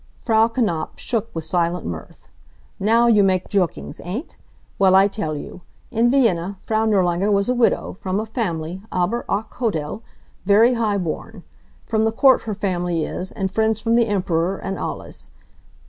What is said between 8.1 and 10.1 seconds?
a family aber hoch edel